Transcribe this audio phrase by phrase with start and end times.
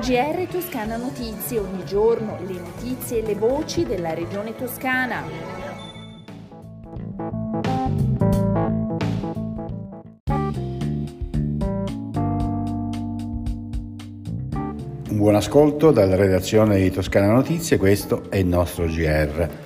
[0.00, 5.22] GR Toscana Notizie, ogni giorno le notizie e le voci della regione toscana.
[15.08, 19.65] Un buon ascolto dalla redazione di Toscana Notizie, questo è il nostro GR.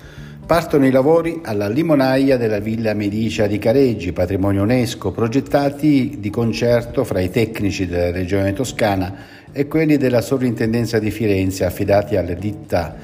[0.51, 7.04] Partono i lavori alla limonaia della Villa Medicia di Careggi, patrimonio UNESCO, progettati di concerto
[7.04, 9.14] fra i tecnici della regione toscana
[9.53, 12.96] e quelli della Sovrintendenza di Firenze affidati alla ditta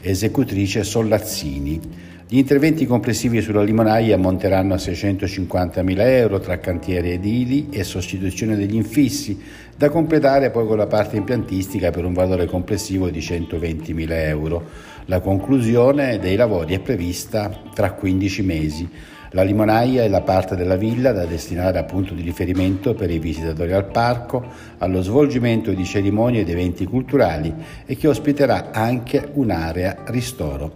[0.00, 1.78] esecutrice Sollazzini.
[2.26, 8.76] Gli interventi complessivi sulla limonaia ammonteranno a 650.000 euro tra cantieri edili e sostituzione degli
[8.76, 9.38] infissi,
[9.76, 14.64] da completare poi con la parte impiantistica per un valore complessivo di 120.000 euro.
[15.04, 18.88] La conclusione dei lavori è prevista tra 15 mesi.
[19.32, 23.18] La limonaia è la parte della villa da destinare a punto di riferimento per i
[23.18, 24.42] visitatori al parco,
[24.78, 27.52] allo svolgimento di cerimonie ed eventi culturali
[27.84, 30.72] e che ospiterà anche un'area ristoro.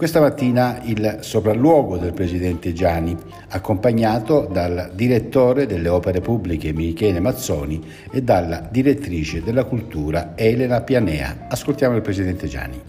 [0.00, 3.14] Questa mattina il sopralluogo del presidente Gianni,
[3.50, 11.48] accompagnato dal direttore delle opere pubbliche Michele Mazzoni e dalla direttrice della cultura Elena Pianea.
[11.50, 12.82] Ascoltiamo il presidente Gianni.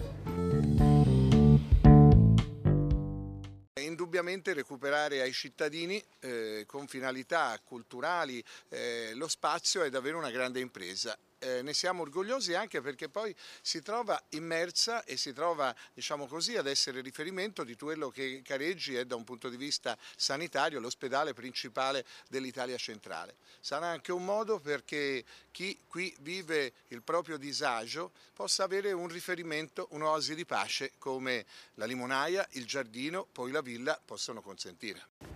[3.74, 10.60] indubbiamente recuperare ai cittadini eh, con finalità culturali eh, lo spazio è davvero una grande
[10.60, 16.26] impresa eh, ne siamo orgogliosi anche perché poi si trova immersa e si trova diciamo
[16.26, 20.78] così, ad essere riferimento di quello che Careggi è da un punto di vista sanitario
[20.78, 23.36] l'ospedale principale dell'Italia centrale.
[23.60, 29.88] Sarà anche un modo perché chi qui vive il proprio disagio possa avere un riferimento,
[29.90, 35.31] un'oasi di pace come la limonaia, il giardino, poi la villa possono consentire.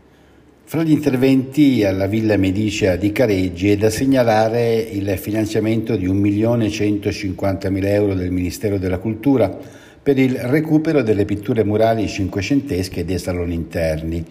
[0.68, 7.84] Fra gli interventi alla Villa Medicea di Careggi è da segnalare il finanziamento di 1.150.000
[7.84, 9.56] euro del Ministero della Cultura
[10.02, 14.24] per il recupero delle pitture murali cinquecentesche dei saloni interni.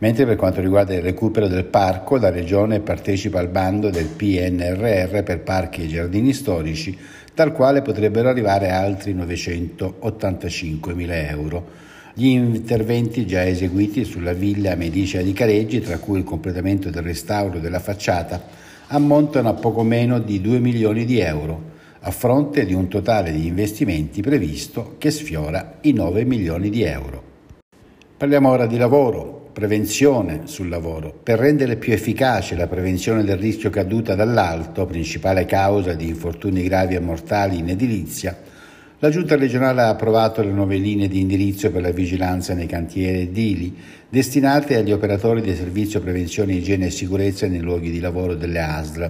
[0.00, 5.22] Mentre per quanto riguarda il recupero del parco, la Regione partecipa al bando del PNRR
[5.22, 6.94] per parchi e giardini storici,
[7.32, 11.86] dal quale potrebbero arrivare altri 985.000 euro.
[12.18, 17.60] Gli interventi già eseguiti sulla villa Medicea di Careggi, tra cui il completamento del restauro
[17.60, 18.42] della facciata,
[18.88, 21.62] ammontano a poco meno di 2 milioni di euro,
[22.00, 27.22] a fronte di un totale di investimenti previsto che sfiora i 9 milioni di euro.
[28.16, 31.16] Parliamo ora di lavoro, prevenzione sul lavoro.
[31.22, 36.96] Per rendere più efficace la prevenzione del rischio caduta dall'alto, principale causa di infortuni gravi
[36.96, 38.36] e mortali in edilizia,
[39.00, 43.20] la Giunta regionale ha approvato le nuove linee di indirizzo per la vigilanza nei cantieri
[43.20, 43.76] edili,
[44.08, 49.08] destinate agli operatori del servizio prevenzione, igiene e sicurezza nei luoghi di lavoro delle ASL.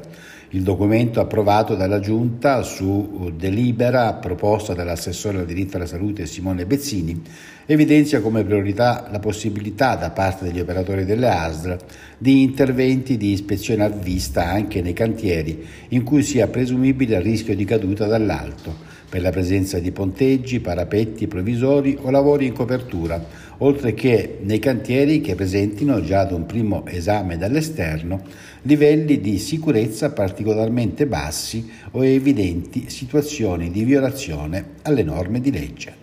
[0.51, 7.23] Il documento approvato dalla Giunta su delibera proposta dall'assessore al diritto alla salute Simone Bezzini
[7.67, 11.77] evidenzia come priorità la possibilità da parte degli operatori delle ASL
[12.17, 17.55] di interventi di ispezione a vista anche nei cantieri in cui sia presumibile il rischio
[17.55, 23.25] di caduta dall'alto per la presenza di ponteggi, parapetti provvisori o lavori in copertura,
[23.59, 28.23] oltre che nei cantieri che presentino già ad un primo esame dall'esterno
[28.63, 35.95] livelli di sicurezza particolarmente bassi o evidenti situazioni di violazione alle norme di legge.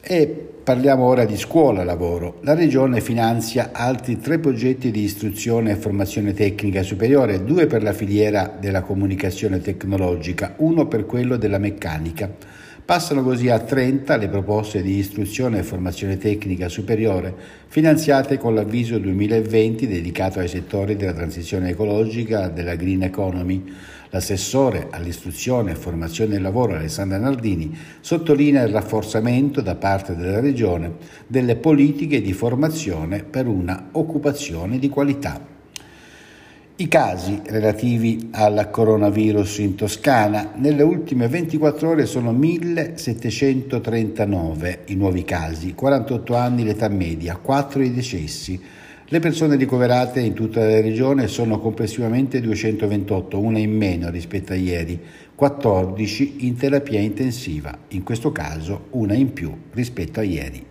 [0.00, 2.38] E parliamo ora di scuola lavoro.
[2.42, 7.92] La Regione finanzia altri tre progetti di istruzione e formazione tecnica superiore, due per la
[7.92, 12.30] filiera della comunicazione tecnologica, uno per quello della meccanica.
[12.84, 17.32] Passano così a 30 le proposte di istruzione e formazione tecnica superiore
[17.68, 23.64] finanziate con l'avviso 2020 dedicato ai settori della transizione ecologica, della green economy,
[24.14, 30.96] L'assessore all'istruzione e formazione del lavoro Alessandra Nardini sottolinea il rafforzamento da parte della Regione
[31.26, 35.40] delle politiche di formazione per una occupazione di qualità.
[36.76, 45.24] I casi relativi al coronavirus in Toscana nelle ultime 24 ore sono 1739 i nuovi
[45.24, 48.60] casi, 48 anni l'età media, 4 i decessi.
[49.12, 54.56] Le persone ricoverate in tutta la regione sono complessivamente 228, una in meno rispetto a
[54.56, 54.98] ieri,
[55.34, 60.64] 14 in terapia intensiva, in questo caso una in più rispetto a ieri.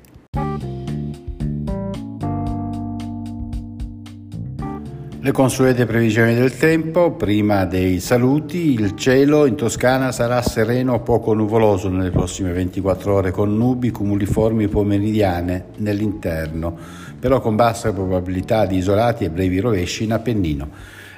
[5.23, 11.01] Le consuete previsioni del tempo, prima dei saluti, il cielo in Toscana sarà sereno o
[11.01, 16.75] poco nuvoloso nelle prossime 24 ore con nubi cumuliformi pomeridiane nell'interno,
[17.19, 20.69] però con bassa probabilità di isolati e brevi rovesci in Appennino.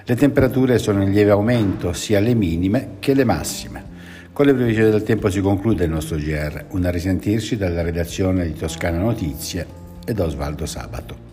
[0.03, 3.85] Le temperature sono in lieve aumento sia le minime che le massime.
[4.33, 8.47] Con le previsioni del tempo si conclude il nostro GR, un a risentirci dalla redazione
[8.47, 9.65] di Toscana Notizie
[10.05, 11.32] ed Osvaldo Sabato.